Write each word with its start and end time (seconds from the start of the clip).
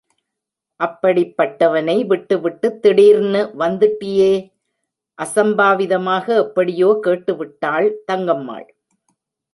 அப்படிப்பட்டவனை 0.79 2.05
விட்டுவிட்டுத் 2.05 2.81
திடீர்னு 2.81 3.41
வந்துட்டயே? 3.59 4.51
அசம்பாவிதமாக 5.19 6.35
எப்படியோ 6.37 6.99
கேட்டுவிட்டாள் 7.03 7.95
தங்கம்மாள். 8.11 8.67